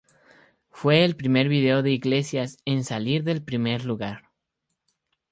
[0.71, 4.31] Fue el primer video de Iglesias en salir del primer lugar.